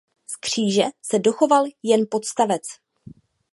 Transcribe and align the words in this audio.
Z 0.27 0.35
kříže 0.35 0.83
se 1.05 1.19
dochoval 1.19 1.65
jen 1.83 2.05
podstavec. 2.11 2.63